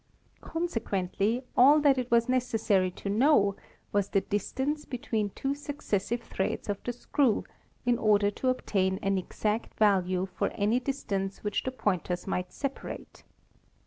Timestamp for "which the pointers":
11.43-12.25